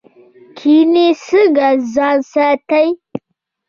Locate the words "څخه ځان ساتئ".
1.25-2.89